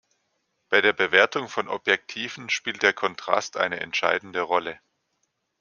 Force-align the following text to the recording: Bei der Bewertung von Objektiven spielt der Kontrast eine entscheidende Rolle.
Bei 0.69 0.81
der 0.81 0.93
Bewertung 0.93 1.47
von 1.47 1.67
Objektiven 1.67 2.49
spielt 2.49 2.81
der 2.81 2.91
Kontrast 2.91 3.55
eine 3.55 3.81
entscheidende 3.81 4.41
Rolle. 4.41 4.79